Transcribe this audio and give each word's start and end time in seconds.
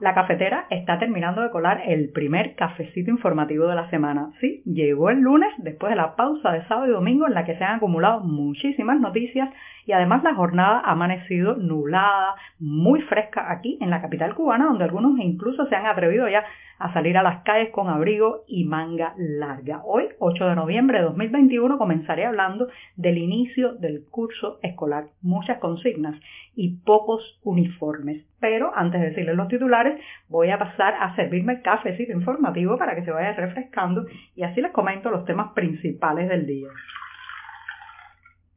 La 0.00 0.14
cafetera 0.14 0.64
está 0.70 0.98
terminando 0.98 1.42
de 1.42 1.50
colar 1.50 1.82
el 1.86 2.10
primer 2.10 2.54
cafecito 2.54 3.10
informativo 3.10 3.66
de 3.66 3.74
la 3.74 3.90
semana. 3.90 4.30
Sí, 4.40 4.62
llegó 4.64 5.10
el 5.10 5.20
lunes 5.20 5.52
después 5.58 5.90
de 5.90 5.96
la 5.96 6.16
pausa 6.16 6.52
de 6.52 6.64
sábado 6.68 6.86
y 6.86 6.92
domingo 6.92 7.26
en 7.26 7.34
la 7.34 7.44
que 7.44 7.54
se 7.56 7.64
han 7.64 7.76
acumulado 7.76 8.20
muchísimas 8.20 8.98
noticias 8.98 9.50
y 9.84 9.92
además 9.92 10.22
la 10.22 10.34
jornada 10.34 10.80
ha 10.82 10.92
amanecido 10.92 11.56
nublada, 11.56 12.34
muy 12.58 13.02
fresca 13.02 13.52
aquí 13.52 13.76
en 13.82 13.90
la 13.90 14.00
capital 14.00 14.34
cubana, 14.34 14.64
donde 14.66 14.84
algunos 14.84 15.18
incluso 15.18 15.66
se 15.66 15.76
han 15.76 15.84
atrevido 15.84 16.28
ya 16.28 16.44
a 16.80 16.92
salir 16.94 17.18
a 17.18 17.22
las 17.22 17.42
calles 17.42 17.70
con 17.70 17.88
abrigo 17.88 18.42
y 18.48 18.64
manga 18.64 19.12
larga. 19.18 19.82
Hoy, 19.84 20.08
8 20.18 20.48
de 20.48 20.56
noviembre 20.56 20.98
de 20.98 21.04
2021, 21.04 21.76
comenzaré 21.76 22.24
hablando 22.24 22.68
del 22.96 23.18
inicio 23.18 23.74
del 23.74 24.06
curso 24.10 24.58
escolar. 24.62 25.08
Muchas 25.20 25.58
consignas 25.58 26.18
y 26.56 26.78
pocos 26.78 27.38
uniformes. 27.44 28.24
Pero 28.40 28.72
antes 28.74 28.98
de 28.98 29.08
decirles 29.10 29.36
los 29.36 29.48
titulares, 29.48 30.00
voy 30.28 30.50
a 30.50 30.58
pasar 30.58 30.94
a 30.98 31.14
servirme 31.16 31.52
el 31.52 31.62
cafecito 31.62 32.12
informativo 32.12 32.78
para 32.78 32.94
que 32.94 33.04
se 33.04 33.10
vaya 33.10 33.34
refrescando 33.34 34.06
y 34.34 34.42
así 34.42 34.62
les 34.62 34.72
comento 34.72 35.10
los 35.10 35.26
temas 35.26 35.52
principales 35.52 36.30
del 36.30 36.46
día. 36.46 36.68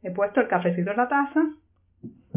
He 0.01 0.11
puesto 0.11 0.39
el 0.39 0.47
cafecito 0.47 0.91
en 0.91 0.97
la 0.97 1.09
taza, 1.09 1.41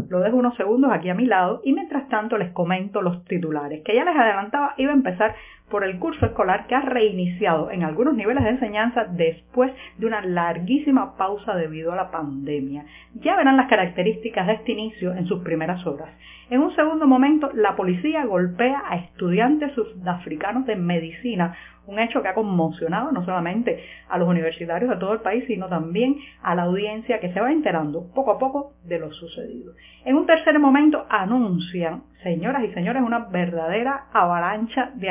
lo 0.09 0.21
dejo 0.21 0.37
unos 0.37 0.57
segundos 0.57 0.91
aquí 0.93 1.09
a 1.09 1.15
mi 1.15 1.27
lado 1.27 1.61
y 1.65 1.73
mientras 1.73 2.09
tanto 2.09 2.39
les 2.39 2.53
comento 2.53 3.03
los 3.03 3.25
titulares, 3.25 3.83
que 3.85 3.95
ya 3.95 4.05
les 4.05 4.17
adelantaba 4.17 4.75
iba 4.77 4.93
a 4.93 4.95
empezar 4.95 5.35
por 5.71 5.85
el 5.85 5.99
curso 5.99 6.27
escolar 6.27 6.67
que 6.67 6.75
ha 6.75 6.81
reiniciado 6.81 7.71
en 7.71 7.83
algunos 7.83 8.15
niveles 8.15 8.45
de 8.45 8.51
enseñanza 8.51 9.05
después 9.05 9.73
de 9.99 10.07
una 10.07 10.21
larguísima 10.25 11.17
pausa 11.17 11.55
debido 11.55 11.93
a 11.93 11.97
la 11.97 12.11
pandemia. 12.11 12.85
Ya 13.15 13.37
verán 13.37 13.57
las 13.57 13.69
características 13.69 14.47
de 14.47 14.53
este 14.55 14.73
inicio 14.73 15.13
en 15.13 15.27
sus 15.27 15.43
primeras 15.43 15.85
horas. 15.87 16.09
En 16.49 16.61
un 16.61 16.75
segundo 16.77 17.07
momento, 17.07 17.51
la 17.55 17.75
policía 17.75 18.25
golpea 18.25 18.85
a 18.89 18.97
estudiantes 18.97 19.73
sudafricanos 19.73 20.67
de 20.67 20.77
medicina 20.77 21.57
un 21.87 21.99
hecho 21.99 22.23
que 22.23 22.29
ha 22.29 22.35
conmocionado 22.35 23.13
no 23.13 23.25
solamente 23.25 23.83
a 24.09 24.19
los 24.19 24.29
universitarios 24.29 24.91
de 24.91 24.97
todo 24.97 25.13
el 25.13 25.21
país, 25.21 25.45
sino 25.47 25.69
también 25.69 26.17
a 26.43 26.55
la 26.55 26.65
audiencia 26.65 27.21
que 27.21 27.33
se 27.33 27.41
va 27.41 27.53
enterando 27.53 28.11
poco 28.15 28.33
a 28.33 28.39
poco 28.39 28.73
de 28.85 28.99
lo 28.99 29.13
sucedido. 29.13 29.73
En 30.05 30.17
un 30.17 30.27
tercer 30.27 30.59
momento 30.59 31.07
anuncian, 31.09 32.03
señoras 32.23 32.65
y 32.65 32.73
señores, 32.73 33.03
una 33.03 33.27
verdadera 33.27 34.07
avalancha 34.13 34.91
de 34.95 35.11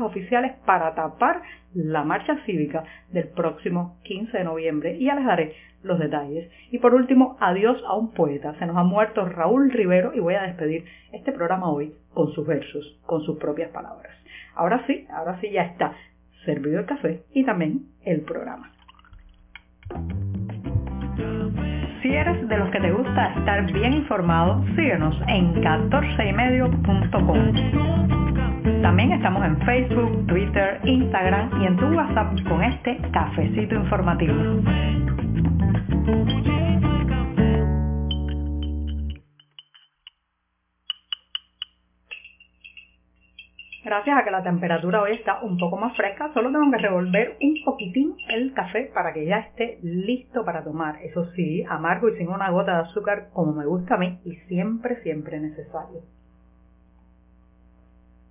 oficiales 0.00 0.52
para 0.64 0.94
tapar 0.94 1.42
la 1.74 2.04
marcha 2.04 2.36
cívica 2.46 2.84
del 3.10 3.28
próximo 3.28 3.98
15 4.04 4.38
de 4.38 4.44
noviembre. 4.44 4.96
Y 4.96 5.06
ya 5.06 5.14
les 5.14 5.26
daré 5.26 5.54
los 5.82 5.98
detalles. 5.98 6.50
Y 6.70 6.78
por 6.78 6.94
último, 6.94 7.36
adiós 7.40 7.82
a 7.86 7.96
un 7.96 8.12
poeta. 8.12 8.54
Se 8.58 8.66
nos 8.66 8.76
ha 8.76 8.84
muerto 8.84 9.24
Raúl 9.24 9.70
Rivero 9.70 10.12
y 10.14 10.20
voy 10.20 10.34
a 10.34 10.42
despedir 10.42 10.84
este 11.12 11.32
programa 11.32 11.70
hoy 11.70 11.94
con 12.14 12.32
sus 12.32 12.46
versos, 12.46 13.00
con 13.06 13.22
sus 13.22 13.38
propias 13.38 13.70
palabras. 13.70 14.12
Ahora 14.54 14.84
sí, 14.86 15.06
ahora 15.10 15.40
sí 15.40 15.50
ya 15.50 15.62
está 15.62 15.94
servido 16.44 16.80
el 16.80 16.86
café 16.86 17.22
y 17.32 17.44
también 17.44 17.86
el 18.04 18.22
programa. 18.22 18.72
Si 22.02 22.08
eres 22.08 22.48
de 22.48 22.58
los 22.58 22.68
que 22.70 22.80
te 22.80 22.90
gusta 22.90 23.32
estar 23.38 23.72
bien 23.72 23.92
informado, 23.92 24.64
síguenos 24.74 25.14
en 25.28 25.54
14ymedio.com. 25.62 28.31
También 28.62 29.12
estamos 29.12 29.44
en 29.44 29.58
Facebook, 29.62 30.26
Twitter, 30.26 30.80
Instagram 30.84 31.62
y 31.62 31.66
en 31.66 31.76
tu 31.76 31.86
WhatsApp 31.86 32.32
con 32.48 32.62
este 32.62 32.96
cafecito 33.12 33.74
informativo. 33.74 34.34
Gracias 43.84 44.16
a 44.16 44.24
que 44.24 44.30
la 44.30 44.44
temperatura 44.44 45.02
hoy 45.02 45.12
está 45.12 45.42
un 45.42 45.58
poco 45.58 45.76
más 45.76 45.96
fresca, 45.96 46.30
solo 46.32 46.52
tengo 46.52 46.70
que 46.70 46.78
revolver 46.78 47.36
un 47.42 47.54
poquitín 47.64 48.14
el 48.28 48.54
café 48.54 48.90
para 48.94 49.12
que 49.12 49.26
ya 49.26 49.38
esté 49.38 49.80
listo 49.82 50.44
para 50.44 50.62
tomar. 50.62 51.02
Eso 51.02 51.24
sí, 51.32 51.64
amargo 51.68 52.08
y 52.08 52.16
sin 52.16 52.28
una 52.28 52.50
gota 52.50 52.76
de 52.76 52.82
azúcar 52.82 53.30
como 53.32 53.52
me 53.52 53.66
gusta 53.66 53.96
a 53.96 53.98
mí 53.98 54.20
y 54.24 54.36
siempre, 54.46 55.02
siempre 55.02 55.40
necesario. 55.40 56.21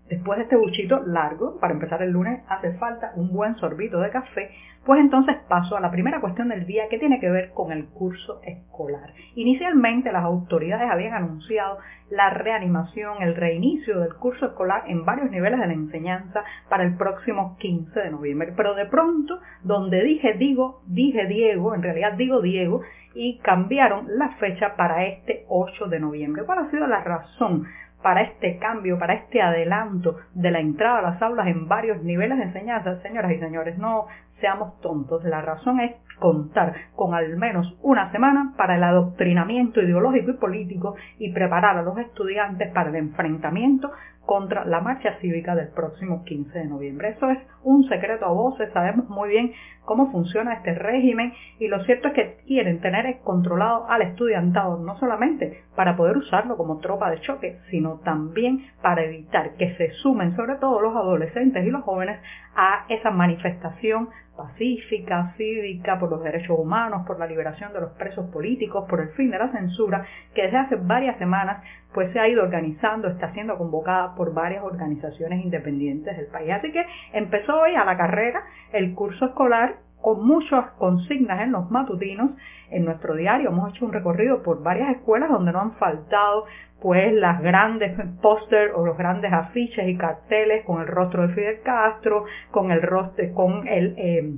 Después 0.09 0.38
de 0.38 0.44
este 0.44 0.57
buchito 0.57 1.01
largo, 1.06 1.57
para 1.59 1.73
empezar 1.73 2.01
el 2.01 2.12
lunes, 2.12 2.44
hace 2.50 2.73
falta 2.73 3.13
un 3.16 3.31
buen 3.31 3.56
sorbito 3.56 4.00
de 4.00 4.09
café, 4.09 4.51
pues 4.85 5.00
entonces 5.00 5.38
paso 5.47 5.78
a 5.78 5.79
la 5.79 5.91
primera 5.91 6.19
cuestión 6.19 6.50
del 6.50 6.66
día 6.66 6.89
que 6.89 6.97
tiene 6.97 7.19
que 7.19 7.29
ver 7.29 7.51
con 7.51 7.72
el 7.72 7.85
curso 7.85 8.41
escolar. 8.44 9.13
Inicialmente 9.35 10.12
las 10.12 10.23
autoridades 10.23 10.89
habían 10.91 11.13
anunciado 11.13 11.78
la 12.09 12.29
reanimación, 12.31 13.22
el 13.22 13.35
reinicio 13.35 14.00
del 14.00 14.16
curso 14.16 14.47
escolar 14.47 14.84
en 14.88 15.06
varios 15.06 15.31
niveles 15.31 15.59
de 15.59 15.67
la 15.67 15.73
enseñanza 15.73 16.44
para 16.68 16.83
el 16.83 16.97
próximo 16.97 17.56
15 17.59 18.00
de 18.00 18.12
noviembre, 18.12 18.53
pero 18.57 18.73
de 18.75 18.88
pronto, 18.88 19.39
donde 19.63 20.03
dije 20.03 20.33
digo, 20.33 20.81
dije 20.88 21.25
Diego, 21.28 21.73
en 21.73 21.83
realidad 21.83 22.13
digo 22.13 22.41
Diego, 22.41 22.81
y 23.13 23.39
cambiaron 23.39 24.07
la 24.18 24.29
fecha 24.39 24.75
para 24.75 25.06
este 25.06 25.45
8 25.47 25.88
de 25.88 26.00
noviembre. 26.00 26.44
¿Cuál 26.44 26.59
ha 26.59 26.72
sido 26.72 26.88
la 26.88 27.03
razón? 27.03 27.66
Para 28.01 28.22
este 28.22 28.57
cambio, 28.57 28.97
para 28.97 29.13
este 29.13 29.41
adelanto 29.41 30.17
de 30.34 30.51
la 30.51 30.59
entrada 30.59 31.00
a 31.00 31.01
las 31.01 31.22
aulas 31.22 31.47
en 31.47 31.67
varios 31.67 32.01
niveles 32.03 32.38
de 32.38 32.45
enseñanza, 32.45 33.01
señoras 33.01 33.31
y 33.31 33.39
señores, 33.39 33.78
no 33.78 34.07
seamos 34.41 34.79
tontos. 34.81 35.24
La 35.24 35.41
razón 35.41 35.79
es 35.79 35.96
contar 36.19 36.74
con 36.96 37.16
al 37.16 37.35
menos 37.38 37.75
una 37.81 38.12
semana 38.12 38.53
para 38.57 38.75
el 38.75 38.84
adoctrinamiento 38.84 39.81
ideológico 39.81 40.31
y 40.31 40.38
político 40.38 40.96
y 41.18 41.31
preparar 41.31 41.78
a 41.78 41.81
los 41.81 41.97
estudiantes 41.97 42.72
para 42.72 42.90
el 42.90 42.96
enfrentamiento 42.96 43.91
contra 44.25 44.66
la 44.66 44.81
marcha 44.81 45.18
cívica 45.19 45.56
del 45.56 45.69
próximo 45.69 46.24
15 46.24 46.59
de 46.59 46.66
noviembre. 46.66 47.09
Eso 47.09 47.30
es 47.31 47.40
un 47.63 47.84
secreto 47.90 48.25
a 48.25 48.31
voces, 48.31 48.72
sabemos 48.72 49.09
muy 49.09 49.30
bien 49.30 49.51
cómo 49.84 50.12
funciona 50.12 50.53
este 50.53 50.75
régimen 50.75 51.34
y 51.59 51.68
lo 51.68 51.84
cierto 51.84 52.09
es 52.09 52.13
que 52.13 52.38
quieren 52.46 52.80
tener 52.81 53.19
controlado 53.24 53.90
al 53.90 54.03
estudiantado 54.03 54.78
no 54.78 54.97
solamente 55.00 55.63
para 55.75 55.97
poder 55.97 56.18
usarlo 56.18 56.56
como 56.56 56.78
tropa 56.80 57.09
de 57.09 57.19
choque, 57.22 57.59
sino 57.72 58.00
también 58.06 58.68
para 58.81 59.03
evitar 59.03 59.56
que 59.56 59.75
se 59.75 59.91
sumen 59.94 60.35
sobre 60.35 60.56
todo 60.56 60.80
los 60.80 60.96
adolescentes 60.96 61.66
y 61.66 61.72
los 61.72 61.84
jóvenes 61.84 62.19
a 62.56 62.85
esa 62.90 63.09
manifestación 63.09 64.09
pacífica, 64.36 65.34
cívica, 65.38 66.00
por 66.00 66.09
los 66.09 66.24
derechos 66.24 66.58
humanos, 66.58 67.06
por 67.06 67.19
la 67.19 67.28
liberación 67.28 67.74
de 67.74 67.81
los 67.81 67.92
presos 67.92 68.30
políticos, 68.31 68.86
por 68.90 69.02
el 69.02 69.09
fin 69.09 69.31
de 69.31 69.40
la 69.40 69.52
censura, 69.52 70.06
que 70.34 70.44
desde 70.44 70.58
hace 70.58 70.75
varias 70.75 71.18
semanas 71.18 71.64
pues 71.94 72.12
se 72.14 72.19
ha 72.19 72.28
ido 72.28 72.44
organizando, 72.44 73.09
está 73.09 73.34
siendo 73.34 73.58
convocada 73.58 74.16
por 74.16 74.34
varias 74.34 74.64
organizaciones 74.64 75.44
independientes 75.44 76.16
del 76.16 76.28
país. 76.28 76.52
Así 76.52 76.72
que 76.72 76.86
empezó 77.14 77.59
hoy 77.59 77.75
a 77.75 77.84
la 77.84 77.97
carrera 77.97 78.42
el 78.72 78.96
curso 78.96 79.25
escolar 79.25 79.75
con 80.02 80.25
muchas 80.25 80.72
consignas 80.72 81.42
en 81.42 81.52
los 81.52 81.69
matutinos 81.69 82.31
en 82.72 82.86
nuestro 82.86 83.16
diario. 83.16 83.50
Hemos 83.50 83.72
hecho 83.72 83.86
un 83.86 83.94
recorrido 83.94 84.42
por 84.42 84.63
varias 84.63 84.90
escuelas 84.96 85.30
donde 85.30 85.52
no 85.52 85.62
han 85.62 85.74
faltado 85.74 86.46
pues 86.81 87.14
las 87.14 87.42
grandes 87.42 87.94
póster 88.22 88.72
o 88.75 88.86
los 88.86 88.97
grandes 88.97 89.31
afiches 89.31 89.88
y 89.88 89.96
carteles 89.96 90.66
con 90.66 90.81
el 90.81 90.88
rostro 90.88 91.28
de 91.28 91.34
Fidel 91.36 91.62
Castro, 91.64 92.25
con 92.50 92.72
el 92.72 92.81
rostro, 92.81 93.34
con 93.34 93.68
el 93.68 93.94
eh, 93.97 94.34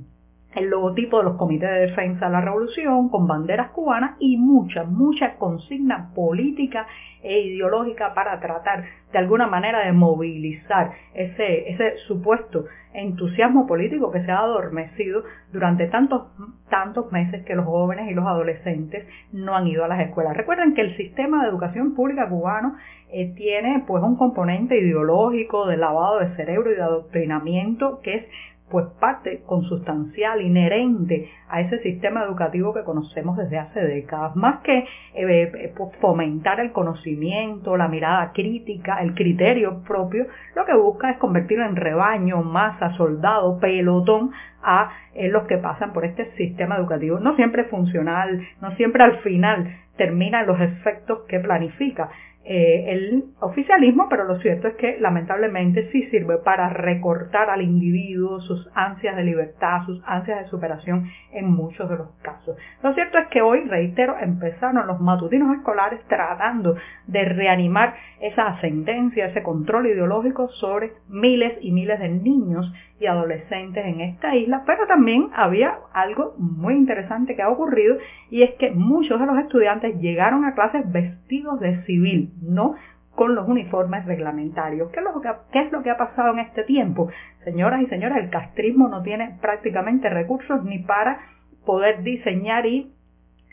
el 0.55 0.69
logotipo 0.69 1.17
de 1.17 1.23
los 1.25 1.37
comités 1.37 1.69
de 1.69 1.87
defensa 1.87 2.25
de 2.27 2.31
la 2.31 2.41
revolución, 2.41 3.09
con 3.09 3.27
banderas 3.27 3.71
cubanas 3.71 4.15
y 4.19 4.37
mucha, 4.37 4.83
mucha 4.83 5.35
consigna 5.35 6.11
política 6.13 6.87
e 7.21 7.39
ideológica 7.39 8.13
para 8.13 8.39
tratar 8.39 8.83
de 9.11 9.17
alguna 9.17 9.47
manera 9.47 9.85
de 9.85 9.93
movilizar 9.93 10.91
ese, 11.13 11.71
ese 11.71 11.97
supuesto 12.07 12.65
entusiasmo 12.93 13.65
político 13.65 14.11
que 14.11 14.23
se 14.23 14.31
ha 14.31 14.39
adormecido 14.39 15.23
durante 15.51 15.87
tantos, 15.87 16.27
tantos 16.69 17.11
meses 17.11 17.43
que 17.45 17.55
los 17.55 17.65
jóvenes 17.65 18.09
y 18.09 18.13
los 18.13 18.25
adolescentes 18.25 19.07
no 19.31 19.55
han 19.55 19.67
ido 19.67 19.83
a 19.83 19.87
las 19.87 20.01
escuelas. 20.01 20.37
Recuerden 20.37 20.73
que 20.73 20.81
el 20.81 20.95
sistema 20.97 21.43
de 21.43 21.49
educación 21.49 21.95
pública 21.95 22.29
cubano 22.29 22.75
eh, 23.11 23.33
tiene 23.35 23.83
pues 23.87 24.03
un 24.03 24.15
componente 24.15 24.77
ideológico 24.77 25.67
de 25.67 25.77
lavado 25.77 26.19
de 26.19 26.35
cerebro 26.35 26.71
y 26.71 26.75
de 26.75 26.81
adoctrinamiento 26.81 27.99
que 28.01 28.15
es 28.15 28.25
pues 28.73 28.87
parte 28.99 29.43
consustancial, 29.45 30.41
inherente 30.41 31.29
a 31.47 31.61
ese 31.61 31.77
sistema 31.83 32.23
educativo 32.23 32.73
que 32.73 32.83
conocemos 32.83 33.37
desde 33.37 33.59
hace 33.59 33.79
décadas. 33.81 34.35
Más 34.35 34.61
que 34.61 34.79
eh, 34.79 34.87
eh, 35.13 35.73
fomentar 36.01 36.59
el 36.59 36.71
conocimiento, 36.71 37.77
la 37.77 37.87
mirada 37.87 38.31
crítica, 38.33 38.97
el 39.03 39.13
criterio 39.13 39.83
propio, 39.83 40.25
lo 40.55 40.65
que 40.65 40.73
busca 40.73 41.11
es 41.11 41.17
convertir 41.19 41.59
en 41.59 41.75
rebaño, 41.75 42.41
masa, 42.41 42.97
soldado, 42.97 43.59
pelotón 43.59 44.31
a 44.63 44.89
eh, 45.13 45.29
los 45.29 45.43
que 45.43 45.59
pasan 45.59 45.93
por 45.93 46.03
este 46.03 46.31
sistema 46.35 46.77
educativo. 46.77 47.19
No 47.19 47.35
siempre 47.35 47.65
funcional, 47.65 48.41
no 48.59 48.71
siempre 48.71 49.03
al 49.03 49.19
final 49.19 49.71
termina 49.97 50.41
los 50.41 50.59
efectos 50.59 51.19
que 51.27 51.39
planifica. 51.39 52.09
Eh, 52.45 52.91
el 52.91 53.23
oficialismo, 53.39 54.07
pero 54.09 54.25
lo 54.25 54.37
cierto 54.39 54.67
es 54.67 54.75
que 54.75 54.97
lamentablemente 54.99 55.89
sí 55.91 56.03
sirve 56.09 56.39
para 56.39 56.67
recortar 56.67 57.49
al 57.49 57.61
individuo 57.61 58.41
sus 58.41 58.69
ansias 58.75 59.15
de 59.15 59.23
libertad, 59.23 59.83
sus 59.85 60.01
ansias 60.05 60.41
de 60.41 60.49
superación 60.49 61.09
en 61.31 61.49
muchos 61.49 61.89
de 61.89 61.95
los 61.95 62.09
casos. 62.21 62.57
Lo 62.81 62.93
cierto 62.95 63.17
es 63.17 63.27
que 63.27 63.41
hoy, 63.41 63.61
reitero, 63.61 64.17
empezaron 64.19 64.85
los 64.87 64.99
matutinos 64.99 65.55
escolares 65.55 66.01
tratando 66.09 66.75
de 67.07 67.23
reanimar 67.23 67.95
esa 68.19 68.47
ascendencia, 68.47 69.27
ese 69.27 69.41
control 69.41 69.87
ideológico 69.87 70.49
sobre 70.49 70.91
miles 71.07 71.57
y 71.61 71.71
miles 71.71 71.99
de 71.99 72.09
niños 72.09 72.73
y 72.99 73.07
adolescentes 73.07 73.85
en 73.85 74.01
esta 74.01 74.35
isla, 74.35 74.63
pero 74.65 74.87
también 74.87 75.29
había 75.35 75.77
algo 75.93 76.35
muy 76.37 76.75
interesante 76.75 77.35
que 77.35 77.41
ha 77.41 77.49
ocurrido 77.49 77.97
y 78.29 78.43
es 78.43 78.51
que 78.55 78.71
muchos 78.71 79.19
de 79.19 79.25
los 79.25 79.37
estudiantes 79.39 79.99
llegaron 79.99 80.45
a 80.45 80.55
clases 80.55 80.89
vestidos 80.91 81.59
de 81.59 81.83
civil, 81.83 82.31
no 82.41 82.75
con 83.15 83.35
los 83.35 83.47
uniformes 83.47 84.05
reglamentarios. 84.05 84.89
¿Qué 84.91 84.99
es, 84.99 85.05
lo 85.05 85.21
que, 85.21 85.29
¿Qué 85.51 85.61
es 85.61 85.71
lo 85.71 85.83
que 85.83 85.91
ha 85.91 85.97
pasado 85.97 86.33
en 86.33 86.39
este 86.39 86.63
tiempo? 86.63 87.09
Señoras 87.43 87.81
y 87.81 87.87
señores, 87.87 88.17
el 88.17 88.29
castrismo 88.29 88.87
no 88.87 89.03
tiene 89.03 89.37
prácticamente 89.41 90.09
recursos 90.09 90.63
ni 90.63 90.79
para 90.79 91.19
poder 91.65 92.01
diseñar 92.03 92.65
y 92.65 92.91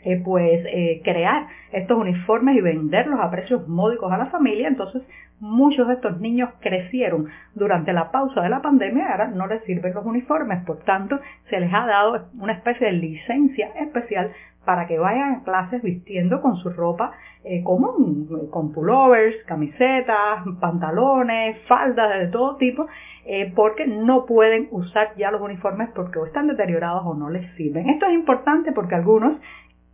eh, 0.03 0.19
pues 0.23 0.65
eh, 0.65 1.01
crear 1.03 1.47
estos 1.71 1.97
uniformes 1.97 2.57
y 2.57 2.61
venderlos 2.61 3.19
a 3.19 3.29
precios 3.29 3.67
módicos 3.67 4.11
a 4.11 4.17
la 4.17 4.25
familia. 4.27 4.67
Entonces 4.67 5.03
muchos 5.39 5.87
de 5.87 5.95
estos 5.95 6.19
niños 6.19 6.49
crecieron 6.59 7.27
durante 7.53 7.93
la 7.93 8.11
pausa 8.11 8.41
de 8.41 8.49
la 8.49 8.61
pandemia 8.61 9.03
y 9.03 9.11
ahora 9.11 9.27
no 9.27 9.47
les 9.47 9.63
sirven 9.63 9.93
los 9.93 10.05
uniformes. 10.05 10.63
Por 10.65 10.77
tanto, 10.79 11.19
se 11.49 11.59
les 11.59 11.71
ha 11.73 11.85
dado 11.85 12.29
una 12.39 12.53
especie 12.53 12.87
de 12.87 12.93
licencia 12.93 13.69
especial 13.79 14.31
para 14.65 14.87
que 14.87 14.99
vayan 14.99 15.33
a 15.33 15.43
clases 15.43 15.81
vistiendo 15.81 16.41
con 16.41 16.57
su 16.57 16.69
ropa 16.69 17.11
eh, 17.43 17.63
común, 17.63 18.49
con 18.51 18.71
pullovers, 18.71 19.35
camisetas, 19.45 20.43
pantalones, 20.59 21.57
faldas 21.67 22.19
de 22.19 22.27
todo 22.27 22.57
tipo, 22.57 22.85
eh, 23.25 23.51
porque 23.55 23.87
no 23.87 24.25
pueden 24.25 24.67
usar 24.71 25.15
ya 25.17 25.31
los 25.31 25.41
uniformes 25.41 25.89
porque 25.95 26.19
o 26.19 26.25
están 26.25 26.47
deteriorados 26.47 27.03
o 27.05 27.15
no 27.15 27.29
les 27.29 27.51
sirven. 27.55 27.89
Esto 27.89 28.05
es 28.05 28.13
importante 28.13 28.71
porque 28.71 28.95
algunos 28.95 29.37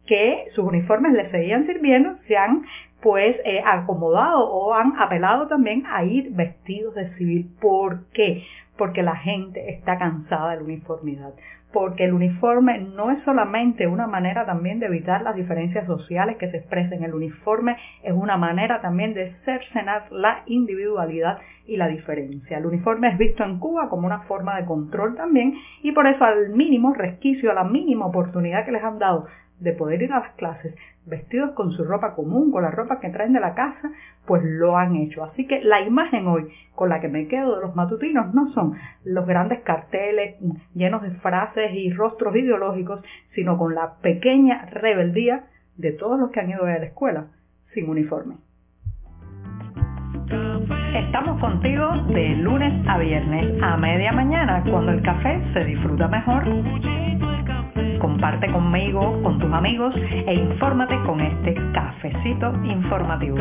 que 0.05 0.47
sus 0.55 0.65
uniformes 0.65 1.13
les 1.13 1.31
seguían 1.31 1.65
sirviendo 1.65 2.15
se 2.27 2.35
han 2.37 2.63
pues 3.01 3.37
eh, 3.45 3.61
acomodado 3.65 4.49
o 4.49 4.73
han 4.73 4.99
apelado 4.99 5.47
también 5.47 5.83
a 5.85 6.03
ir 6.03 6.31
vestidos 6.31 6.95
de 6.95 7.13
civil. 7.15 7.49
¿Por 7.61 8.09
qué? 8.11 8.43
Porque 8.77 9.03
la 9.03 9.15
gente 9.15 9.71
está 9.71 9.97
cansada 9.97 10.51
de 10.51 10.57
la 10.57 10.63
uniformidad. 10.63 11.33
Porque 11.73 12.05
el 12.05 12.13
uniforme 12.13 12.79
no 12.79 13.11
es 13.11 13.21
solamente 13.23 13.87
una 13.87 14.07
manera 14.07 14.45
también 14.45 14.79
de 14.79 14.85
evitar 14.85 15.21
las 15.21 15.35
diferencias 15.35 15.85
sociales 15.85 16.37
que 16.37 16.49
se 16.49 16.57
expresen. 16.57 17.03
El 17.03 17.13
uniforme 17.13 17.75
es 18.03 18.13
una 18.13 18.37
manera 18.37 18.81
también 18.81 19.13
de 19.13 19.33
cercenar 19.43 20.11
la 20.11 20.43
individualidad 20.45 21.39
y 21.65 21.75
la 21.75 21.87
diferencia. 21.87 22.57
El 22.57 22.65
uniforme 22.65 23.09
es 23.09 23.17
visto 23.17 23.43
en 23.43 23.59
Cuba 23.59 23.89
como 23.89 24.07
una 24.07 24.21
forma 24.21 24.55
de 24.55 24.65
control 24.65 25.15
también 25.15 25.53
y 25.83 25.91
por 25.91 26.07
eso 26.07 26.23
al 26.23 26.49
mínimo 26.49 26.93
resquicio, 26.93 27.51
a 27.51 27.55
la 27.55 27.65
mínima 27.65 28.05
oportunidad 28.05 28.65
que 28.65 28.71
les 28.71 28.83
han 28.83 28.99
dado 28.99 29.27
de 29.59 29.73
poder 29.73 30.01
ir 30.01 30.13
a 30.13 30.19
las 30.19 30.31
clases 30.33 30.75
vestidos 31.05 31.51
con 31.51 31.71
su 31.71 31.83
ropa 31.83 32.13
común, 32.15 32.51
con 32.51 32.63
la 32.63 32.71
ropa 32.71 32.99
que 32.99 33.09
traen 33.09 33.33
de 33.33 33.39
la 33.39 33.55
casa, 33.55 33.91
pues 34.25 34.43
lo 34.43 34.77
han 34.77 34.95
hecho. 34.95 35.23
Así 35.23 35.47
que 35.47 35.61
la 35.63 35.81
imagen 35.81 36.27
hoy 36.27 36.51
con 36.75 36.89
la 36.89 36.99
que 36.99 37.07
me 37.07 37.27
quedo 37.27 37.55
de 37.55 37.61
los 37.61 37.75
matutinos 37.75 38.33
no 38.33 38.51
son 38.53 38.73
los 39.03 39.25
grandes 39.25 39.61
carteles 39.61 40.35
llenos 40.75 41.01
de 41.01 41.11
frases 41.11 41.73
y 41.73 41.91
rostros 41.91 42.35
ideológicos, 42.35 43.01
sino 43.33 43.57
con 43.57 43.73
la 43.73 43.95
pequeña 44.01 44.65
rebeldía 44.65 45.45
de 45.77 45.93
todos 45.93 46.19
los 46.19 46.31
que 46.31 46.41
han 46.41 46.49
ido 46.49 46.65
a 46.65 46.77
la 46.77 46.85
escuela 46.85 47.27
sin 47.73 47.89
uniforme. 47.89 48.35
Estamos 50.93 51.39
contigo 51.39 51.87
de 52.09 52.29
lunes 52.35 52.85
a 52.87 52.97
viernes 52.97 53.61
a 53.61 53.77
media 53.77 54.11
mañana, 54.11 54.63
cuando 54.69 54.91
el 54.91 55.01
café 55.01 55.41
se 55.53 55.63
disfruta 55.63 56.07
mejor. 56.07 57.06
Comparte 57.99 58.51
conmigo, 58.51 59.21
con 59.23 59.39
tus 59.39 59.51
amigos 59.51 59.95
e 59.95 60.33
infórmate 60.33 60.95
con 61.05 61.19
este 61.19 61.55
cafecito 61.73 62.53
informativo. 62.63 63.37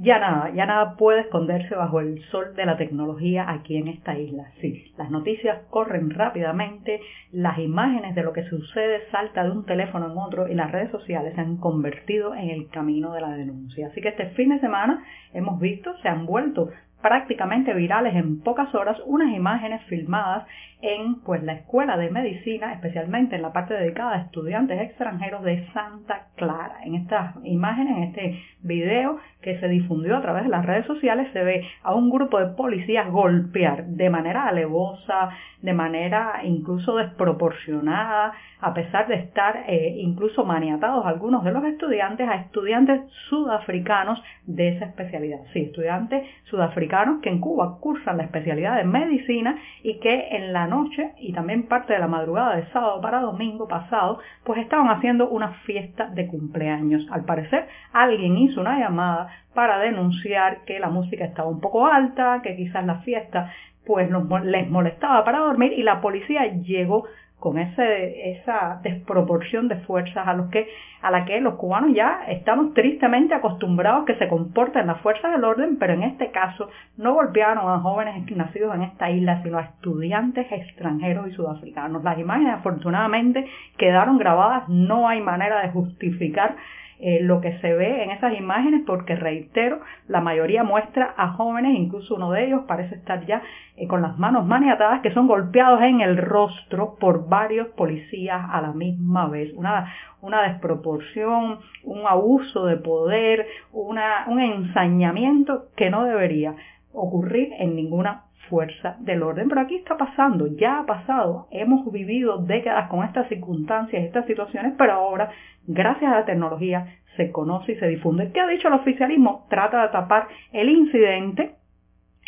Ya 0.00 0.20
nada, 0.20 0.50
ya 0.54 0.64
nada 0.64 0.96
puede 0.96 1.22
esconderse 1.22 1.74
bajo 1.74 1.98
el 1.98 2.22
sol 2.30 2.54
de 2.54 2.64
la 2.64 2.76
tecnología 2.76 3.50
aquí 3.50 3.76
en 3.76 3.88
esta 3.88 4.16
isla. 4.16 4.52
Sí, 4.60 4.92
las 4.96 5.10
noticias 5.10 5.62
corren 5.70 6.10
rápidamente, 6.10 7.00
las 7.32 7.58
imágenes 7.58 8.14
de 8.14 8.22
lo 8.22 8.32
que 8.32 8.44
sucede 8.44 9.10
salta 9.10 9.42
de 9.42 9.50
un 9.50 9.66
teléfono 9.66 10.10
en 10.10 10.16
otro 10.16 10.46
y 10.46 10.54
las 10.54 10.70
redes 10.70 10.92
sociales 10.92 11.34
se 11.34 11.40
han 11.40 11.56
convertido 11.56 12.34
en 12.34 12.50
el 12.50 12.68
camino 12.68 13.12
de 13.12 13.20
la 13.20 13.30
denuncia. 13.30 13.88
Así 13.88 14.00
que 14.00 14.10
este 14.10 14.26
fin 14.30 14.50
de 14.50 14.60
semana 14.60 15.04
hemos 15.32 15.58
visto, 15.58 15.96
se 15.98 16.08
han 16.08 16.26
vuelto 16.26 16.70
prácticamente 17.02 17.74
virales 17.74 18.14
en 18.14 18.40
pocas 18.40 18.74
horas 18.74 18.96
unas 19.06 19.32
imágenes 19.34 19.82
filmadas 19.84 20.46
en 20.80 21.16
pues 21.22 21.42
la 21.42 21.54
escuela 21.54 21.96
de 21.96 22.10
medicina, 22.10 22.72
especialmente 22.72 23.34
en 23.34 23.42
la 23.42 23.52
parte 23.52 23.74
dedicada 23.74 24.14
a 24.14 24.22
estudiantes 24.22 24.80
extranjeros 24.80 25.42
de 25.42 25.66
Santa 25.72 26.26
Clara. 26.36 26.76
En 26.84 26.94
estas 26.94 27.34
imágenes, 27.44 27.96
en 27.96 28.02
este 28.04 28.42
video 28.62 29.18
que 29.42 29.58
se 29.58 29.68
difundió 29.68 30.16
a 30.16 30.22
través 30.22 30.44
de 30.44 30.50
las 30.50 30.64
redes 30.64 30.86
sociales, 30.86 31.28
se 31.32 31.42
ve 31.42 31.66
a 31.82 31.94
un 31.94 32.10
grupo 32.10 32.38
de 32.38 32.54
policías 32.54 33.10
golpear 33.10 33.86
de 33.86 34.08
manera 34.08 34.46
alevosa, 34.46 35.30
de 35.62 35.72
manera 35.72 36.40
incluso 36.44 36.96
desproporcionada, 36.96 38.32
a 38.60 38.74
pesar 38.74 39.08
de 39.08 39.16
estar 39.16 39.64
eh, 39.66 39.96
incluso 39.98 40.44
maniatados 40.44 41.06
algunos 41.06 41.42
de 41.42 41.52
los 41.52 41.64
estudiantes 41.64 42.28
a 42.28 42.36
estudiantes 42.36 43.00
sudafricanos 43.28 44.22
de 44.46 44.68
esa 44.76 44.86
especialidad. 44.86 45.40
Sí, 45.52 45.62
estudiantes 45.62 46.24
sudafricanos 46.44 46.87
que 47.22 47.28
en 47.28 47.40
Cuba 47.40 47.78
cursan 47.80 48.16
la 48.16 48.24
especialidad 48.24 48.76
de 48.76 48.84
medicina 48.84 49.56
y 49.82 50.00
que 50.00 50.28
en 50.30 50.52
la 50.52 50.66
noche 50.66 51.12
y 51.18 51.32
también 51.32 51.68
parte 51.68 51.92
de 51.92 51.98
la 51.98 52.08
madrugada 52.08 52.56
de 52.56 52.66
sábado 52.72 53.00
para 53.00 53.20
domingo 53.20 53.68
pasado, 53.68 54.18
pues 54.44 54.60
estaban 54.60 54.88
haciendo 54.88 55.28
una 55.28 55.52
fiesta 55.64 56.06
de 56.06 56.26
cumpleaños. 56.26 57.06
Al 57.10 57.24
parecer, 57.24 57.68
alguien 57.92 58.38
hizo 58.38 58.60
una 58.60 58.78
llamada 58.78 59.28
para 59.54 59.78
denunciar 59.78 60.64
que 60.64 60.80
la 60.80 60.88
música 60.88 61.24
estaba 61.24 61.48
un 61.48 61.60
poco 61.60 61.86
alta, 61.86 62.40
que 62.42 62.56
quizás 62.56 62.84
la 62.84 63.00
fiesta 63.00 63.52
pues 63.86 64.08
les 64.44 64.68
molestaba 64.68 65.24
para 65.24 65.38
dormir 65.38 65.72
y 65.72 65.82
la 65.82 66.00
policía 66.00 66.46
llegó 66.46 67.04
con 67.38 67.58
ese, 67.58 68.32
esa 68.32 68.80
desproporción 68.82 69.68
de 69.68 69.76
fuerzas 69.76 70.26
a, 70.26 70.34
los 70.34 70.50
que, 70.50 70.66
a 71.02 71.10
la 71.10 71.24
que 71.24 71.40
los 71.40 71.54
cubanos 71.54 71.94
ya 71.94 72.24
estamos 72.28 72.74
tristemente 72.74 73.32
acostumbrados 73.34 74.06
que 74.06 74.16
se 74.16 74.28
comporten 74.28 74.88
las 74.88 75.00
fuerzas 75.00 75.32
del 75.32 75.44
orden, 75.44 75.76
pero 75.78 75.92
en 75.92 76.02
este 76.02 76.30
caso 76.32 76.68
no 76.96 77.14
golpearon 77.14 77.68
a 77.68 77.78
jóvenes 77.78 78.28
nacidos 78.36 78.74
en 78.74 78.82
esta 78.82 79.10
isla, 79.10 79.40
sino 79.42 79.58
a 79.58 79.62
estudiantes 79.62 80.50
extranjeros 80.50 81.28
y 81.28 81.32
sudafricanos. 81.32 82.02
Las 82.02 82.18
imágenes 82.18 82.54
afortunadamente 82.54 83.46
quedaron 83.76 84.18
grabadas, 84.18 84.68
no 84.68 85.08
hay 85.08 85.20
manera 85.20 85.62
de 85.62 85.70
justificar 85.70 86.56
eh, 87.00 87.20
lo 87.22 87.40
que 87.40 87.58
se 87.58 87.72
ve 87.74 88.02
en 88.02 88.10
esas 88.10 88.36
imágenes 88.36 88.82
porque 88.86 89.14
reitero, 89.14 89.80
la 90.08 90.20
mayoría 90.20 90.64
muestra 90.64 91.14
a 91.16 91.28
jóvenes, 91.28 91.76
incluso 91.76 92.16
uno 92.16 92.32
de 92.32 92.46
ellos 92.46 92.62
parece 92.66 92.96
estar 92.96 93.24
ya 93.24 93.42
eh, 93.76 93.86
con 93.86 94.02
las 94.02 94.18
manos 94.18 94.44
maniatadas 94.46 95.00
que 95.00 95.12
son 95.12 95.28
golpeados 95.28 95.80
en 95.82 96.00
el 96.00 96.16
rostro 96.16 96.96
por 96.98 97.28
varios 97.28 97.68
policías 97.68 98.40
a 98.50 98.60
la 98.60 98.72
misma 98.72 99.28
vez. 99.28 99.52
Una, 99.54 99.92
una 100.20 100.42
desproporción, 100.42 101.60
un 101.84 102.06
abuso 102.06 102.66
de 102.66 102.76
poder, 102.76 103.46
una, 103.72 104.24
un 104.26 104.40
ensañamiento 104.40 105.66
que 105.76 105.90
no 105.90 106.04
debería 106.04 106.54
ocurrir 106.92 107.50
en 107.58 107.76
ninguna 107.76 108.24
fuerza 108.48 108.96
del 109.00 109.22
orden. 109.22 109.48
Pero 109.48 109.60
aquí 109.60 109.76
está 109.76 109.96
pasando, 109.96 110.46
ya 110.46 110.80
ha 110.80 110.86
pasado, 110.86 111.48
hemos 111.50 111.90
vivido 111.92 112.38
décadas 112.38 112.88
con 112.88 113.04
estas 113.04 113.28
circunstancias, 113.28 114.04
estas 114.04 114.26
situaciones, 114.26 114.74
pero 114.76 114.92
ahora, 114.92 115.30
gracias 115.66 116.12
a 116.12 116.20
la 116.20 116.24
tecnología, 116.24 116.86
se 117.16 117.32
conoce 117.32 117.72
y 117.72 117.76
se 117.76 117.88
difunde. 117.88 118.30
¿Qué 118.32 118.40
ha 118.40 118.46
dicho 118.46 118.68
el 118.68 118.74
oficialismo? 118.74 119.46
Trata 119.50 119.82
de 119.82 119.88
tapar 119.88 120.28
el 120.52 120.68
incidente 120.68 121.56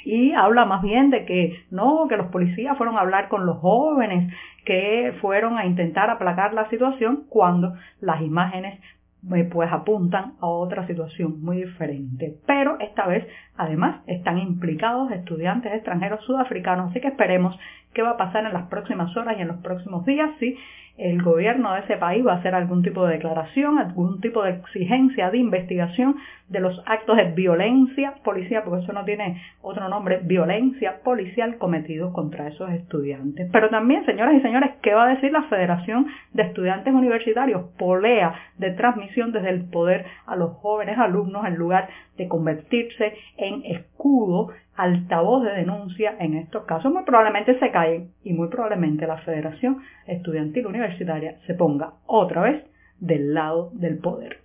y 0.04 0.32
habla 0.32 0.64
más 0.64 0.82
bien 0.82 1.10
de 1.10 1.24
que 1.24 1.64
no, 1.70 2.06
que 2.08 2.16
los 2.16 2.28
policías 2.28 2.76
fueron 2.76 2.96
a 2.96 3.00
hablar 3.00 3.28
con 3.28 3.46
los 3.46 3.58
jóvenes, 3.58 4.32
que 4.64 5.14
fueron 5.20 5.58
a 5.58 5.66
intentar 5.66 6.10
aplacar 6.10 6.54
la 6.54 6.68
situación 6.68 7.24
cuando 7.28 7.74
las 8.00 8.20
imágenes 8.20 8.80
pues 9.28 9.72
apuntan 9.72 10.34
a 10.40 10.46
otra 10.46 10.86
situación 10.86 11.42
muy 11.42 11.58
diferente. 11.58 12.36
Pero 12.46 12.78
esta 12.80 13.06
vez, 13.06 13.26
además, 13.56 14.02
están 14.06 14.38
implicados 14.38 15.10
estudiantes 15.12 15.72
extranjeros 15.72 16.24
sudafricanos, 16.24 16.90
así 16.90 17.00
que 17.00 17.08
esperemos 17.08 17.58
qué 17.92 18.02
va 18.02 18.10
a 18.10 18.16
pasar 18.16 18.46
en 18.46 18.52
las 18.52 18.68
próximas 18.68 19.14
horas 19.16 19.36
y 19.38 19.42
en 19.42 19.48
los 19.48 19.58
próximos 19.58 20.04
días, 20.06 20.30
si 20.38 20.56
el 20.98 21.22
gobierno 21.22 21.74
de 21.74 21.80
ese 21.80 21.96
país 21.96 22.26
va 22.26 22.34
a 22.34 22.36
hacer 22.36 22.54
algún 22.54 22.82
tipo 22.82 23.06
de 23.06 23.14
declaración, 23.14 23.78
algún 23.78 24.20
tipo 24.20 24.42
de 24.42 24.50
exigencia 24.50 25.30
de 25.30 25.38
investigación 25.38 26.16
de 26.48 26.60
los 26.60 26.82
actos 26.84 27.16
de 27.16 27.24
violencia 27.30 28.14
policial, 28.24 28.64
porque 28.64 28.82
eso 28.82 28.92
no 28.92 29.04
tiene 29.04 29.40
otro 29.62 29.88
nombre, 29.88 30.20
violencia 30.22 31.00
policial 31.02 31.58
cometidos 31.58 32.12
contra 32.12 32.48
esos 32.48 32.70
estudiantes. 32.70 33.48
Pero 33.52 33.70
también, 33.70 34.04
señoras 34.04 34.34
y 34.34 34.40
señores, 34.40 34.72
¿qué 34.82 34.92
va 34.92 35.04
a 35.04 35.14
decir 35.14 35.30
la 35.32 35.44
Federación 35.44 36.08
de 36.32 36.42
Estudiantes 36.42 36.92
Universitarios? 36.92 37.62
Polea 37.78 38.34
de 38.58 38.72
transmisión 38.72 39.32
desde 39.32 39.50
el 39.50 39.64
poder 39.70 40.04
a 40.26 40.34
los 40.34 40.52
jóvenes 40.56 40.98
alumnos 40.98 41.46
en 41.46 41.54
lugar 41.54 41.88
de 42.18 42.28
convertirse 42.28 43.14
en 43.36 43.64
escudo 43.64 44.48
altavoz 44.82 45.42
de 45.44 45.52
denuncia 45.52 46.16
en 46.18 46.34
estos 46.34 46.64
casos, 46.64 46.92
muy 46.92 47.04
probablemente 47.04 47.58
se 47.58 47.70
caen 47.70 48.12
y 48.24 48.32
muy 48.32 48.48
probablemente 48.48 49.06
la 49.06 49.18
Federación 49.18 49.82
Estudiantil 50.06 50.66
Universitaria 50.66 51.36
se 51.46 51.54
ponga 51.54 51.94
otra 52.06 52.42
vez 52.42 52.64
del 52.98 53.34
lado 53.34 53.70
del 53.74 53.98
poder. 53.98 54.38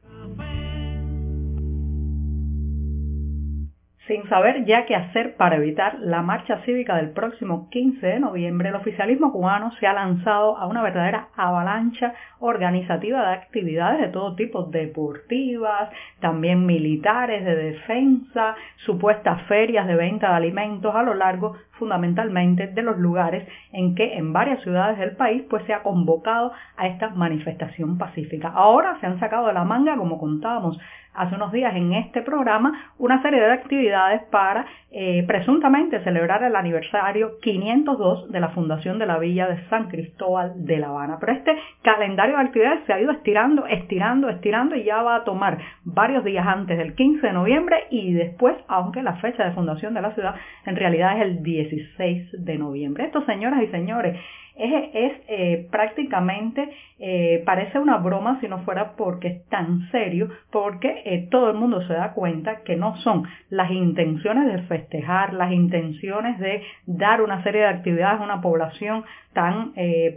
Sin 4.08 4.30
saber 4.30 4.66
ya 4.66 4.86
qué 4.86 4.96
hacer 4.96 5.36
para 5.36 5.56
evitar 5.56 5.98
la 6.00 6.22
marcha 6.22 6.60
cívica 6.64 6.96
del 6.96 7.10
próximo 7.10 7.70
15 7.72 8.06
de 8.06 8.20
noviembre, 8.20 8.70
el 8.70 8.76
oficialismo 8.76 9.32
cubano 9.32 9.72
se 9.80 9.88
ha 9.88 9.94
lanzado 9.94 10.56
a 10.58 10.68
una 10.68 10.84
verdadera 10.84 11.30
avalancha 11.36 12.14
organizativa 12.40 13.28
de 13.28 13.34
actividades 13.34 14.02
de 14.02 14.10
todo 14.10 14.36
tipo, 14.36 14.66
deportivas, 14.66 15.90
también 16.20 16.68
militares, 16.68 17.44
de 17.44 17.56
defensa, 17.56 18.56
supuestas 18.86 19.42
ferias 19.48 19.88
de 19.88 19.96
venta 19.96 20.30
de 20.30 20.36
alimentos 20.36 20.94
a 20.94 21.02
lo 21.02 21.16
largo 21.16 21.56
fundamentalmente 21.72 22.68
de 22.68 22.82
los 22.84 22.98
lugares 22.98 23.48
en 23.74 23.96
que 23.96 24.18
en 24.18 24.34
varias 24.34 24.62
ciudades 24.62 25.00
del 25.00 25.16
país 25.16 25.44
pues 25.50 25.66
se 25.66 25.74
ha 25.74 25.82
convocado 25.82 26.52
a 26.78 26.88
esta 26.88 27.10
manifestación 27.10 27.98
pacífica. 27.98 28.50
Ahora 28.50 29.00
se 29.00 29.08
han 29.08 29.20
sacado 29.20 29.48
de 29.48 29.54
la 29.54 29.64
manga, 29.64 29.98
como 29.98 30.20
contábamos 30.20 30.80
hace 31.16 31.36
unos 31.36 31.52
días 31.52 31.76
en 31.76 31.94
este 31.94 32.22
programa 32.22 32.92
una 32.98 33.22
serie 33.22 33.40
de 33.40 33.52
actividades 33.52 34.24
para 34.32 34.66
eh, 34.92 35.24
presuntamente 35.28 36.04
celebrar 36.04 36.44
el 36.44 36.56
aniversario 36.56 37.40
502 37.42 38.32
de 38.32 38.40
la 38.40 38.50
fundación 38.50 39.00
de 39.00 39.06
la 39.06 39.20
villa 39.20 39.48
de 39.48 39.68
San 39.70 39.90
Cristóbal 39.90 40.54
de 40.66 40.78
La 40.78 40.88
Habana. 40.88 41.18
Pero 41.20 41.34
este 41.34 41.58
calendario 41.82 42.38
de 42.38 42.44
actividades 42.44 42.86
se 42.86 42.94
ha 42.94 43.02
ido 43.02 43.12
estirando, 43.12 43.66
estirando, 43.68 44.30
estirando 44.30 44.76
y 44.76 44.84
ya 44.84 45.02
va 45.02 45.18
a 45.18 45.24
tomar 45.24 45.58
varios 45.84 46.24
días 46.24 46.46
antes 46.48 46.78
del 46.78 46.96
15 46.96 47.28
de 47.28 47.34
noviembre 47.34 47.86
y 47.90 48.14
después, 48.14 48.56
aunque 48.68 49.04
la 49.04 49.16
fecha 49.16 49.44
de 49.44 49.52
fundación 49.52 49.94
de 49.94 50.02
la 50.02 50.14
ciudad 50.14 50.36
en 50.66 50.76
realidad 50.76 51.18
es 51.18 51.24
el 51.24 51.44
16 51.44 52.46
de 52.46 52.58
noviembre. 52.58 53.06
Esto, 53.06 53.26
señoras 53.26 53.62
y 53.64 53.68
señores, 53.68 54.18
es, 54.58 55.14
eh, 55.28 55.68
prácticamente, 55.70 56.70
eh, 57.00 57.44
parece 57.46 57.80
una 57.80 57.98
broma 57.98 58.40
si 58.40 58.48
no 58.48 58.60
fuera 58.60 58.96
porque 58.96 59.28
es 59.28 59.46
tan 59.50 59.90
serio, 59.92 60.30
porque 60.52 61.02
eh, 61.06 61.28
todo 61.30 61.50
el 61.50 61.58
mundo 61.58 61.86
se 61.88 61.94
da 61.94 62.14
cuenta 62.14 62.62
que 62.64 62.76
no 62.76 62.96
son 62.98 63.24
las 63.50 63.72
intenciones 63.72 64.52
de 64.52 64.62
festejar, 64.64 65.34
las 65.34 65.52
intenciones 65.52 66.40
de 66.40 66.64
dar 66.86 67.22
una 67.22 67.44
serie 67.44 67.62
de 67.62 67.68
actividades 67.68 68.22
a 68.22 68.24
una 68.24 68.42
población 68.42 69.04
tan, 69.34 69.74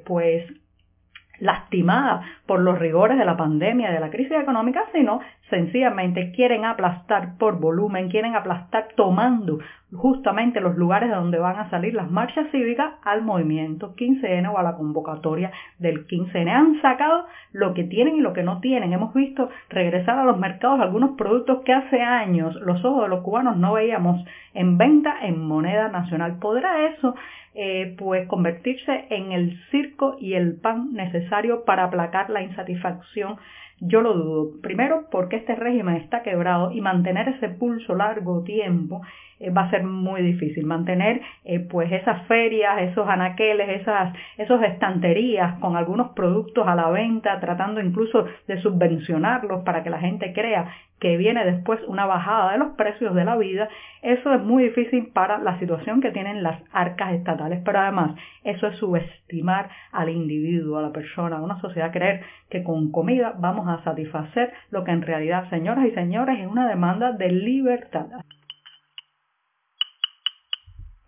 pues, 0.06 0.44
lastimada 1.40 2.22
por 2.46 2.60
los 2.60 2.78
rigores 2.78 3.18
de 3.18 3.24
la 3.24 3.36
pandemia, 3.36 3.90
de 3.90 4.00
la 4.00 4.10
crisis 4.10 4.32
económica, 4.32 4.84
sino 4.92 5.20
sencillamente 5.50 6.32
quieren 6.32 6.64
aplastar 6.64 7.36
por 7.38 7.58
volumen, 7.58 8.10
quieren 8.10 8.34
aplastar 8.34 8.88
tomando 8.96 9.58
justamente 9.92 10.60
los 10.60 10.76
lugares 10.76 11.08
de 11.08 11.16
donde 11.16 11.38
van 11.38 11.56
a 11.56 11.70
salir 11.70 11.94
las 11.94 12.10
marchas 12.10 12.50
cívicas 12.50 12.94
al 13.02 13.22
movimiento 13.22 13.94
15N 13.96 14.52
o 14.52 14.58
a 14.58 14.62
la 14.62 14.76
convocatoria 14.76 15.50
del 15.78 16.06
15N. 16.06 16.50
Han 16.50 16.82
sacado 16.82 17.24
lo 17.52 17.72
que 17.72 17.84
tienen 17.84 18.16
y 18.16 18.20
lo 18.20 18.34
que 18.34 18.42
no 18.42 18.60
tienen. 18.60 18.92
Hemos 18.92 19.14
visto 19.14 19.48
regresar 19.70 20.18
a 20.18 20.24
los 20.24 20.38
mercados 20.38 20.80
algunos 20.80 21.16
productos 21.16 21.62
que 21.64 21.72
hace 21.72 22.02
años 22.02 22.54
los 22.56 22.84
ojos 22.84 23.04
de 23.04 23.08
los 23.08 23.22
cubanos 23.22 23.56
no 23.56 23.72
veíamos 23.72 24.22
en 24.52 24.76
venta 24.76 25.14
en 25.22 25.40
moneda 25.40 25.88
nacional. 25.88 26.38
¿Podrá 26.38 26.86
eso 26.88 27.14
eh, 27.54 27.94
pues 27.98 28.28
convertirse 28.28 29.06
en 29.08 29.32
el 29.32 29.58
circo 29.70 30.16
y 30.20 30.34
el 30.34 30.56
pan 30.56 30.92
necesario 30.92 31.64
para 31.64 31.84
aplacar 31.84 32.28
la 32.28 32.42
insatisfacción 32.42 33.38
yo 33.80 34.00
lo 34.00 34.14
dudo. 34.14 34.60
Primero, 34.60 35.04
porque 35.10 35.36
este 35.36 35.54
régimen 35.54 35.96
está 35.96 36.22
quebrado 36.22 36.72
y 36.72 36.80
mantener 36.80 37.28
ese 37.28 37.48
pulso 37.48 37.94
largo 37.94 38.42
tiempo 38.42 39.02
eh, 39.40 39.50
va 39.50 39.62
a 39.62 39.70
ser 39.70 39.84
muy 39.84 40.22
difícil. 40.22 40.66
Mantener 40.66 41.20
eh, 41.44 41.60
pues 41.60 41.90
esas 41.92 42.26
ferias, 42.26 42.82
esos 42.82 43.08
anaqueles, 43.08 43.80
esas 43.80 44.14
esos 44.36 44.62
estanterías 44.62 45.58
con 45.60 45.76
algunos 45.76 46.10
productos 46.10 46.66
a 46.66 46.74
la 46.74 46.90
venta, 46.90 47.38
tratando 47.40 47.80
incluso 47.80 48.26
de 48.46 48.60
subvencionarlos 48.60 49.62
para 49.64 49.82
que 49.82 49.90
la 49.90 49.98
gente 49.98 50.32
crea 50.32 50.68
que 51.00 51.16
viene 51.16 51.44
después 51.44 51.80
una 51.86 52.06
bajada 52.06 52.52
de 52.52 52.58
los 52.58 52.70
precios 52.70 53.14
de 53.14 53.24
la 53.24 53.36
vida, 53.36 53.68
eso 54.02 54.34
es 54.34 54.42
muy 54.42 54.64
difícil 54.64 55.10
para 55.12 55.38
la 55.38 55.58
situación 55.58 56.00
que 56.00 56.10
tienen 56.10 56.42
las 56.42 56.60
arcas 56.72 57.12
estatales. 57.12 57.60
Pero 57.64 57.78
además, 57.78 58.16
eso 58.44 58.66
es 58.66 58.76
subestimar 58.78 59.70
al 59.92 60.08
individuo, 60.08 60.78
a 60.78 60.82
la 60.82 60.92
persona, 60.92 61.36
a 61.36 61.42
una 61.42 61.60
sociedad, 61.60 61.92
creer 61.92 62.22
que 62.50 62.64
con 62.64 62.90
comida 62.90 63.34
vamos 63.38 63.68
a 63.68 63.82
satisfacer 63.84 64.52
lo 64.70 64.84
que 64.84 64.90
en 64.90 65.02
realidad, 65.02 65.48
señoras 65.50 65.86
y 65.86 65.92
señores, 65.92 66.40
es 66.40 66.46
una 66.46 66.68
demanda 66.68 67.12
de 67.12 67.30
libertad. 67.30 68.06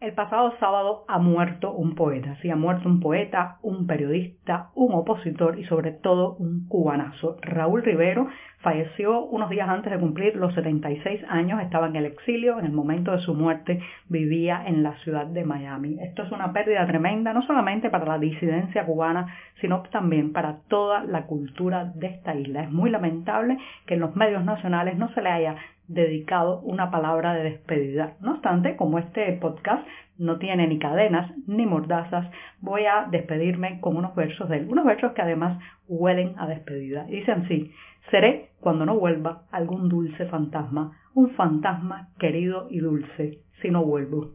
El 0.00 0.14
pasado 0.14 0.54
sábado 0.58 1.04
ha 1.08 1.18
muerto 1.18 1.72
un 1.72 1.94
poeta, 1.94 2.34
sí, 2.40 2.48
ha 2.48 2.56
muerto 2.56 2.88
un 2.88 3.00
poeta, 3.00 3.58
un 3.60 3.86
periodista, 3.86 4.70
un 4.74 4.94
opositor 4.94 5.58
y 5.58 5.66
sobre 5.66 5.92
todo 5.92 6.36
un 6.36 6.66
cubanazo. 6.68 7.36
Raúl 7.42 7.82
Rivero 7.82 8.26
falleció 8.60 9.26
unos 9.26 9.50
días 9.50 9.68
antes 9.68 9.92
de 9.92 9.98
cumplir 9.98 10.36
los 10.36 10.54
76 10.54 11.20
años, 11.28 11.60
estaba 11.60 11.86
en 11.86 11.96
el 11.96 12.06
exilio, 12.06 12.58
en 12.58 12.64
el 12.64 12.72
momento 12.72 13.12
de 13.12 13.18
su 13.18 13.34
muerte 13.34 13.82
vivía 14.08 14.62
en 14.66 14.82
la 14.82 14.96
ciudad 15.00 15.26
de 15.26 15.44
Miami. 15.44 15.98
Esto 16.00 16.22
es 16.22 16.32
una 16.32 16.50
pérdida 16.50 16.86
tremenda, 16.86 17.34
no 17.34 17.42
solamente 17.42 17.90
para 17.90 18.06
la 18.06 18.18
disidencia 18.18 18.86
cubana, 18.86 19.26
sino 19.60 19.82
también 19.90 20.32
para 20.32 20.60
toda 20.68 21.04
la 21.04 21.26
cultura 21.26 21.92
de 21.94 22.06
esta 22.06 22.34
isla. 22.34 22.62
Es 22.62 22.70
muy 22.70 22.88
lamentable 22.88 23.58
que 23.84 23.94
en 23.94 24.00
los 24.00 24.16
medios 24.16 24.46
nacionales 24.46 24.96
no 24.96 25.12
se 25.12 25.20
le 25.20 25.28
haya 25.28 25.56
dedicado 25.90 26.60
una 26.60 26.90
palabra 26.90 27.34
de 27.34 27.42
despedida. 27.42 28.14
No 28.20 28.32
obstante, 28.32 28.76
como 28.76 28.98
este 28.98 29.32
podcast 29.34 29.86
no 30.18 30.38
tiene 30.38 30.66
ni 30.68 30.78
cadenas 30.78 31.32
ni 31.46 31.66
mordazas, 31.66 32.30
voy 32.60 32.82
a 32.84 33.08
despedirme 33.10 33.80
con 33.80 33.96
unos 33.96 34.14
versos 34.14 34.48
de 34.48 34.58
él, 34.58 34.68
unos 34.70 34.84
versos 34.84 35.12
que 35.12 35.22
además 35.22 35.58
huelen 35.88 36.34
a 36.38 36.46
despedida. 36.46 37.06
Y 37.08 37.16
dicen 37.16 37.42
así, 37.44 37.72
seré 38.10 38.50
cuando 38.60 38.86
no 38.86 38.98
vuelva 38.98 39.42
algún 39.50 39.88
dulce 39.88 40.26
fantasma, 40.26 40.96
un 41.14 41.30
fantasma 41.30 42.10
querido 42.18 42.68
y 42.70 42.78
dulce, 42.78 43.40
si 43.60 43.70
no 43.70 43.84
vuelvo. 43.84 44.34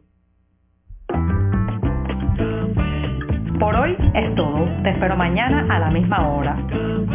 Por 3.60 3.76
hoy 3.76 3.96
es 4.14 4.36
todo. 4.36 4.66
Te 4.84 4.90
espero 4.90 5.16
mañana 5.16 5.66
a 5.74 5.80
la 5.80 5.90
misma 5.90 6.28
hora. 6.28 7.15